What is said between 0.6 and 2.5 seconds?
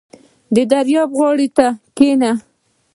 دریاب غاړې ته کښېنه.